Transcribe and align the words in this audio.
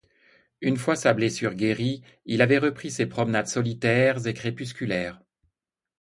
Une 0.61 0.77
fois 0.77 0.95
sa 0.95 1.13
blessure 1.13 1.53
guérie, 1.53 2.01
il 2.25 2.41
avait 2.41 2.57
repris 2.57 2.89
ses 2.89 3.05
promenades 3.05 3.45
solitaires 3.45 4.25
et 4.25 4.33
crépusculaires. 4.33 5.21